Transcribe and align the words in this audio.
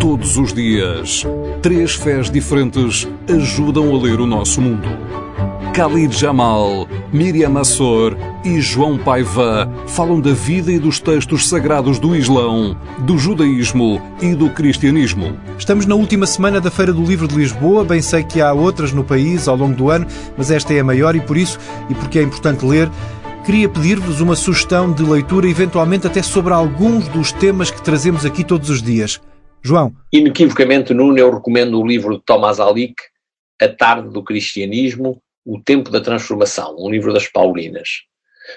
Todos 0.00 0.38
os 0.38 0.54
dias, 0.54 1.26
três 1.60 1.94
fés 1.94 2.30
diferentes 2.30 3.06
ajudam 3.28 3.94
a 3.94 4.02
ler 4.02 4.18
o 4.18 4.26
nosso 4.26 4.58
mundo. 4.58 4.88
Khalid 5.74 6.18
Jamal, 6.18 6.88
Miriam 7.12 7.60
Assor 7.60 8.16
e 8.42 8.62
João 8.62 8.96
Paiva 8.96 9.70
falam 9.86 10.18
da 10.18 10.32
vida 10.32 10.72
e 10.72 10.78
dos 10.78 11.00
textos 11.00 11.50
sagrados 11.50 11.98
do 11.98 12.16
Islão, 12.16 12.74
do 13.00 13.18
judaísmo 13.18 14.00
e 14.22 14.34
do 14.34 14.48
cristianismo. 14.48 15.38
Estamos 15.58 15.84
na 15.84 15.94
última 15.94 16.26
semana 16.26 16.62
da 16.62 16.70
Feira 16.70 16.94
do 16.94 17.04
Livro 17.04 17.28
de 17.28 17.36
Lisboa. 17.36 17.84
Bem 17.84 18.00
sei 18.00 18.24
que 18.24 18.40
há 18.40 18.54
outras 18.54 18.94
no 18.94 19.04
país 19.04 19.46
ao 19.48 19.56
longo 19.56 19.76
do 19.76 19.90
ano, 19.90 20.06
mas 20.34 20.50
esta 20.50 20.72
é 20.72 20.80
a 20.80 20.84
maior 20.84 21.14
e 21.14 21.20
por 21.20 21.36
isso, 21.36 21.58
e 21.90 21.94
porque 21.94 22.18
é 22.18 22.22
importante 22.22 22.64
ler, 22.64 22.90
queria 23.44 23.68
pedir-vos 23.68 24.22
uma 24.22 24.34
sugestão 24.34 24.90
de 24.90 25.02
leitura, 25.02 25.46
eventualmente 25.46 26.06
até 26.06 26.22
sobre 26.22 26.54
alguns 26.54 27.06
dos 27.08 27.32
temas 27.32 27.70
que 27.70 27.82
trazemos 27.82 28.24
aqui 28.24 28.42
todos 28.42 28.70
os 28.70 28.82
dias. 28.82 29.20
João. 29.62 29.94
Inequivocamente, 30.12 30.94
Nuno, 30.94 31.18
eu 31.18 31.30
recomendo 31.30 31.78
o 31.78 31.86
livro 31.86 32.16
de 32.16 32.24
Thomas 32.24 32.58
Alick, 32.58 32.94
A 33.60 33.68
Tarde 33.68 34.08
do 34.08 34.22
Cristianismo, 34.22 35.22
O 35.44 35.60
Tempo 35.60 35.90
da 35.90 36.00
Transformação, 36.00 36.76
um 36.78 36.90
livro 36.90 37.12
das 37.12 37.28
Paulinas. 37.28 38.04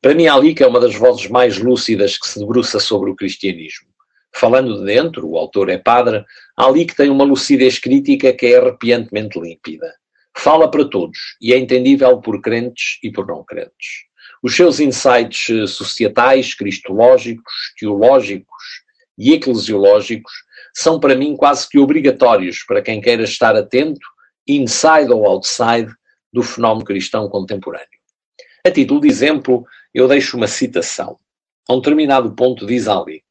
Para 0.00 0.14
mim, 0.14 0.28
Alick 0.28 0.62
é 0.62 0.66
uma 0.66 0.80
das 0.80 0.94
vozes 0.94 1.28
mais 1.28 1.58
lúcidas 1.58 2.16
que 2.16 2.28
se 2.28 2.38
debruça 2.38 2.78
sobre 2.78 3.10
o 3.10 3.16
cristianismo. 3.16 3.88
Falando 4.32 4.78
de 4.78 4.84
dentro, 4.84 5.28
o 5.28 5.36
autor 5.36 5.68
é 5.68 5.78
padre, 5.78 6.24
Alick 6.56 6.94
tem 6.94 7.10
uma 7.10 7.24
lucidez 7.24 7.78
crítica 7.78 8.32
que 8.32 8.46
é 8.46 8.58
arrepiantemente 8.58 9.38
límpida. 9.38 9.92
Fala 10.36 10.70
para 10.70 10.84
todos 10.84 11.18
e 11.40 11.52
é 11.52 11.58
entendível 11.58 12.20
por 12.20 12.40
crentes 12.40 12.98
e 13.02 13.10
por 13.10 13.26
não 13.26 13.44
crentes. 13.44 14.04
Os 14.42 14.54
seus 14.54 14.80
insights 14.80 15.70
societais, 15.70 16.54
cristológicos, 16.54 17.52
teológicos 17.78 18.83
e 19.16 19.32
eclesiológicos 19.32 20.32
são 20.74 20.98
para 20.98 21.14
mim 21.14 21.36
quase 21.36 21.68
que 21.68 21.78
obrigatórios 21.78 22.64
para 22.64 22.82
quem 22.82 23.00
queira 23.00 23.22
estar 23.22 23.54
atento, 23.56 24.06
inside 24.46 25.12
ou 25.12 25.26
outside, 25.26 25.92
do 26.32 26.42
fenómeno 26.42 26.84
cristão 26.84 27.28
contemporâneo. 27.28 27.86
A 28.66 28.70
título 28.70 29.00
de 29.00 29.08
exemplo, 29.08 29.64
eu 29.94 30.08
deixo 30.08 30.36
uma 30.36 30.48
citação. 30.48 31.16
A 31.68 31.74
um 31.74 31.78
determinado 31.78 32.34
ponto 32.34 32.66
diz 32.66 32.88
Alick: 32.88 33.24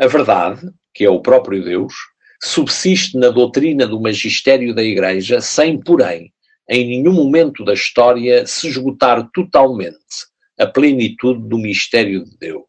A 0.00 0.06
verdade, 0.06 0.70
que 0.94 1.04
é 1.04 1.10
o 1.10 1.20
próprio 1.20 1.64
Deus, 1.64 1.92
subsiste 2.42 3.18
na 3.18 3.30
doutrina 3.30 3.86
do 3.86 4.00
magistério 4.00 4.72
da 4.74 4.82
Igreja, 4.82 5.40
sem, 5.40 5.80
porém, 5.80 6.32
em 6.68 6.86
nenhum 6.86 7.12
momento 7.12 7.64
da 7.64 7.74
história 7.74 8.46
se 8.46 8.68
esgotar 8.68 9.28
totalmente 9.32 10.28
a 10.58 10.66
plenitude 10.66 11.48
do 11.48 11.58
mistério 11.58 12.24
de 12.24 12.36
Deus. 12.38 12.66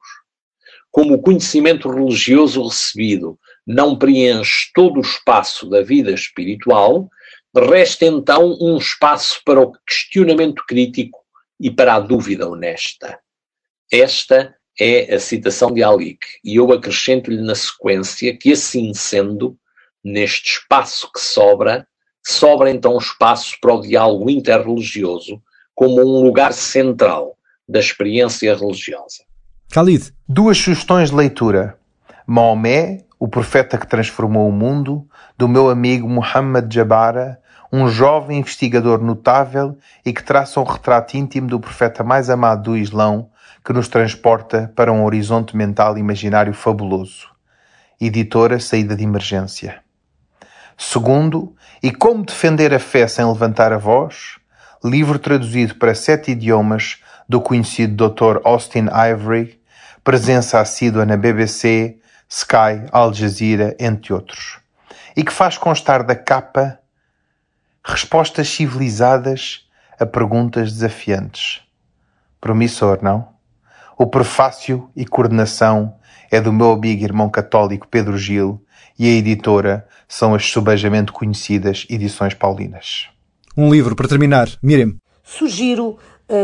Como 0.92 1.14
o 1.14 1.22
conhecimento 1.22 1.90
religioso 1.90 2.64
recebido 2.64 3.40
não 3.66 3.98
preenche 3.98 4.72
todo 4.74 4.98
o 4.98 5.02
espaço 5.02 5.70
da 5.70 5.82
vida 5.82 6.12
espiritual, 6.12 7.10
resta 7.56 8.06
então 8.06 8.58
um 8.60 8.78
espaço 8.78 9.42
para 9.46 9.62
o 9.62 9.72
questionamento 9.88 10.64
crítico 10.68 11.20
e 11.60 11.70
para 11.70 11.96
a 11.96 12.00
dúvida 12.00 12.50
honesta. 12.50 13.20
Esta 13.92 14.56
é 14.80 15.14
a 15.14 15.20
citação 15.20 15.74
de 15.74 15.84
Alick, 15.84 16.26
e 16.44 16.56
eu 16.56 16.72
acrescento-lhe 16.72 17.42
na 17.42 17.56
sequência 17.56 18.36
que, 18.38 18.54
assim 18.54 18.94
sendo, 18.94 19.58
neste 20.04 20.54
espaço 20.54 21.12
que 21.12 21.20
sobra, 21.20 21.88
sobra 22.26 22.72
então 22.72 22.98
espaço 22.98 23.58
para 23.60 23.74
o 23.74 23.82
diálogo 23.82 24.30
interreligioso 24.30 25.42
como 25.76 26.02
um 26.02 26.24
lugar 26.24 26.54
central 26.54 27.38
da 27.68 27.80
experiência 27.80 28.56
religiosa. 28.56 29.29
Khalid. 29.72 30.12
Duas 30.28 30.58
sugestões 30.58 31.12
de 31.12 31.16
leitura. 31.16 31.78
Maomé 32.26 33.06
o 33.20 33.28
profeta 33.28 33.78
que 33.78 33.86
transformou 33.86 34.50
o 34.50 34.52
mundo, 34.52 35.08
do 35.38 35.48
meu 35.48 35.70
amigo 35.70 36.10
Muhammad 36.10 36.74
Jabara, 36.74 37.40
um 37.72 37.88
jovem 37.88 38.40
investigador 38.40 39.00
notável 39.00 39.78
e 40.04 40.12
que 40.12 40.24
traça 40.24 40.60
um 40.60 40.64
retrato 40.64 41.16
íntimo 41.16 41.48
do 41.48 41.60
profeta 41.60 42.04
mais 42.04 42.32
amado 42.32 42.72
do 42.72 42.78
Islão, 42.78 43.30
que 43.64 43.72
nos 43.72 43.88
transporta 43.88 44.74
para 44.76 44.92
um 44.92 45.06
horizonte 45.06 45.56
mental 45.56 46.00
imaginário 46.00 46.54
fabuloso. 46.54 47.28
Editora 48.02 48.60
Saída 48.60 48.96
de 48.96 49.04
Emergência. 49.04 49.82
Segundo, 50.76 51.54
E 51.84 51.92
Como 51.92 52.26
Defender 52.26 52.74
a 52.74 52.80
Fé 52.80 53.08
Sem 53.08 53.24
Levantar 53.24 53.72
a 53.72 53.78
Voz, 53.78 54.40
livro 54.84 55.20
traduzido 55.20 55.76
para 55.76 55.94
sete 55.94 56.32
idiomas 56.32 57.04
do 57.30 57.40
conhecido 57.40 58.10
Dr. 58.10 58.42
Austin 58.44 58.88
Ivory, 58.88 59.59
presença 60.04 60.60
assídua 60.60 61.06
na 61.06 61.18
BBC, 61.18 61.98
Sky, 62.28 62.86
Al 62.92 63.14
Jazeera, 63.14 63.76
entre 63.80 64.14
outros, 64.14 64.60
e 65.16 65.24
que 65.24 65.34
faz 65.34 65.58
constar 65.58 66.04
da 66.04 66.16
capa 66.16 66.80
respostas 67.84 68.48
civilizadas 68.50 69.68
a 70.00 70.06
perguntas 70.06 70.72
desafiantes. 70.72 71.62
Promissor, 72.40 73.00
não? 73.02 73.28
O 73.98 74.08
prefácio 74.08 74.90
e 74.96 75.06
coordenação 75.06 75.96
é 76.32 76.40
do 76.40 76.54
meu 76.54 76.72
amigo 76.72 77.04
irmão 77.04 77.30
católico 77.30 77.88
Pedro 77.88 78.18
Gil 78.18 78.64
e 78.98 79.08
a 79.08 79.12
editora 79.12 79.88
são 80.08 80.34
as 80.34 80.46
subejamente 80.46 81.12
conhecidas 81.12 81.86
Edições 81.90 82.34
Paulinas. 82.34 83.10
Um 83.58 83.72
livro 83.72 83.96
para 83.96 84.08
terminar, 84.08 84.48
Miriam. 84.62 84.96
Sugiro 85.24 85.98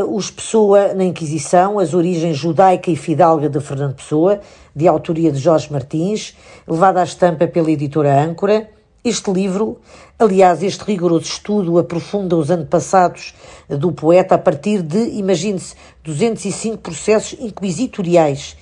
Os 0.10 0.32
Pessoa 0.32 0.96
na 0.96 1.04
Inquisição, 1.04 1.78
as 1.78 1.94
origens 1.94 2.36
judaica 2.36 2.90
e 2.90 2.96
fidalga 2.96 3.48
de 3.48 3.60
Fernando 3.60 3.94
Pessoa, 3.94 4.42
de 4.76 4.88
autoria 4.88 5.32
de 5.32 5.38
Jorge 5.38 5.72
Martins, 5.72 6.36
levada 6.68 7.02
à 7.02 7.04
estampa 7.04 7.46
pela 7.46 7.70
editora 7.70 8.20
Âncora. 8.20 8.68
Este 9.04 9.32
livro, 9.32 9.78
aliás, 10.18 10.64
este 10.64 10.84
rigoroso 10.86 11.26
estudo 11.26 11.78
aprofunda 11.78 12.36
os 12.36 12.50
antepassados 12.50 13.36
do 13.70 13.92
poeta 13.92 14.34
a 14.34 14.40
partir 14.40 14.82
de, 14.82 14.98
imagine-se, 15.20 15.76
205 16.04 16.80
processos 16.80 17.40
inquisitoriais. 17.40 18.58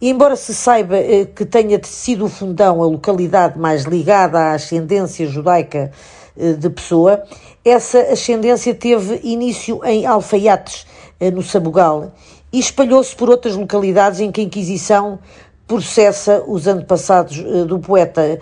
E 0.00 0.10
embora 0.10 0.34
se 0.34 0.52
saiba 0.52 0.96
eh, 0.96 1.24
que 1.24 1.44
tenha 1.44 1.80
sido 1.84 2.24
o 2.24 2.28
Fundão 2.28 2.82
a 2.82 2.86
localidade 2.86 3.58
mais 3.58 3.84
ligada 3.84 4.38
à 4.38 4.52
ascendência 4.52 5.26
judaica 5.26 5.92
eh, 6.36 6.52
de 6.52 6.68
Pessoa, 6.68 7.22
essa 7.64 8.00
ascendência 8.00 8.74
teve 8.74 9.20
início 9.22 9.80
em 9.84 10.04
Alfaiates, 10.04 10.84
eh, 11.20 11.30
no 11.30 11.42
Sabugal, 11.42 12.12
e 12.52 12.58
espalhou-se 12.58 13.14
por 13.14 13.30
outras 13.30 13.56
localidades 13.56 14.20
em 14.20 14.32
que 14.32 14.40
a 14.40 14.44
Inquisição 14.44 15.18
processa 15.66 16.44
os 16.46 16.66
antepassados 16.66 17.38
do 17.66 17.78
poeta 17.78 18.38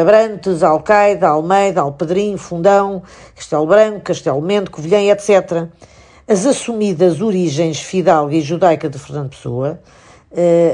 Abrantes, 0.00 0.60
Alcaida, 0.64 1.28
Almeida, 1.28 1.82
Alpedrinho, 1.82 2.36
Fundão, 2.36 3.04
Castelo 3.34 3.64
Branco, 3.64 4.00
Castelo 4.00 4.42
Mendo, 4.42 4.72
Covilhã, 4.72 5.00
etc. 5.02 5.68
As 6.26 6.44
assumidas 6.44 7.20
origens 7.20 7.80
fidalga 7.80 8.34
e 8.34 8.40
judaica 8.40 8.88
de 8.88 8.98
Fernando 8.98 9.30
Pessoa, 9.30 9.78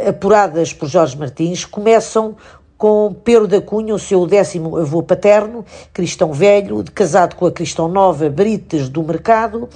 apuradas 0.08 0.72
por 0.72 0.88
Jorge 0.88 1.16
Martins, 1.16 1.64
começam 1.64 2.36
com 2.82 3.14
Pedro 3.14 3.46
da 3.46 3.60
Cunha, 3.60 3.94
o 3.94 3.98
seu 3.98 4.26
décimo 4.26 4.76
avô 4.76 5.04
paterno, 5.04 5.64
cristão 5.92 6.32
velho, 6.32 6.82
casado 6.92 7.36
com 7.36 7.46
a 7.46 7.52
cristão 7.52 7.86
nova 7.86 8.28
Brites 8.28 8.88
do 8.88 9.04
Mercado. 9.04 9.68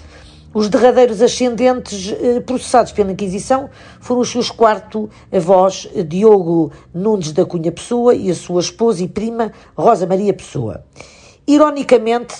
Os 0.52 0.68
derradeiros 0.68 1.22
ascendentes 1.22 2.12
eh, 2.20 2.40
processados 2.40 2.90
pela 2.90 3.12
Inquisição 3.12 3.70
foram 4.00 4.22
os 4.22 4.28
seus 4.28 4.50
quarto 4.50 5.08
avós, 5.30 5.88
Diogo 6.08 6.72
Nunes 6.92 7.30
da 7.30 7.44
Cunha 7.44 7.70
Pessoa 7.70 8.12
e 8.12 8.28
a 8.28 8.34
sua 8.34 8.60
esposa 8.60 9.04
e 9.04 9.06
prima, 9.06 9.52
Rosa 9.76 10.04
Maria 10.04 10.34
Pessoa. 10.34 10.82
Ironicamente, 11.46 12.34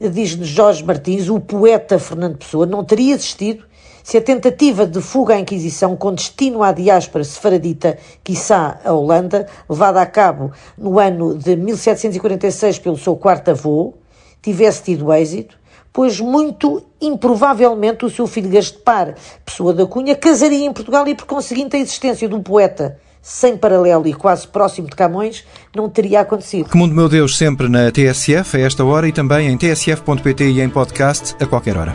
diz-nos 0.00 0.46
Jorge 0.46 0.84
Martins, 0.84 1.28
o 1.28 1.40
poeta 1.40 1.98
Fernando 1.98 2.38
Pessoa 2.38 2.64
não 2.64 2.84
teria 2.84 3.14
existido 3.14 3.64
se 4.02 4.16
a 4.16 4.20
tentativa 4.20 4.86
de 4.86 5.00
fuga 5.00 5.34
à 5.34 5.38
Inquisição 5.38 5.96
com 5.96 6.12
destino 6.14 6.62
à 6.62 6.72
diáspora 6.72 7.24
sefaradita, 7.24 7.98
quiçá 8.22 8.80
a 8.84 8.92
Holanda, 8.92 9.46
levada 9.68 10.00
a 10.00 10.06
cabo 10.06 10.52
no 10.76 10.98
ano 10.98 11.36
de 11.36 11.56
1746 11.56 12.78
pelo 12.78 12.98
seu 12.98 13.16
quarto 13.16 13.50
avô, 13.50 13.94
tivesse 14.40 14.82
tido 14.82 15.12
êxito, 15.12 15.56
pois 15.92 16.18
muito 16.20 16.82
improvavelmente 17.00 18.04
o 18.04 18.10
seu 18.10 18.26
filho 18.26 18.50
Gaspar, 18.50 19.14
Pessoa 19.44 19.72
da 19.72 19.86
Cunha, 19.86 20.16
casaria 20.16 20.66
em 20.66 20.72
Portugal 20.72 21.06
e 21.06 21.14
por 21.14 21.26
conseguinte 21.26 21.76
a 21.76 21.78
existência 21.78 22.28
de 22.28 22.34
um 22.34 22.42
poeta 22.42 22.98
sem 23.22 23.56
paralelo 23.56 24.06
e 24.08 24.12
quase 24.12 24.48
próximo 24.48 24.88
de 24.88 24.96
Camões, 24.96 25.44
não 25.74 25.88
teria 25.88 26.20
acontecido. 26.20 26.68
Que 26.68 26.76
mundo, 26.76 26.92
meu 26.92 27.08
Deus, 27.08 27.38
sempre 27.38 27.68
na 27.68 27.90
TSF, 27.92 28.56
a 28.56 28.60
esta 28.60 28.84
hora 28.84 29.06
e 29.06 29.12
também 29.12 29.48
em 29.48 29.56
tsf.pt 29.56 30.44
e 30.44 30.60
em 30.60 30.68
podcast, 30.68 31.36
a 31.40 31.46
qualquer 31.46 31.76
hora. 31.76 31.94